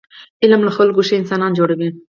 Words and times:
علم 0.43 0.61
له 0.67 0.71
خلکو 0.77 1.01
ښه 1.07 1.15
انسانان 1.17 1.51
جوړوي. 1.59 1.89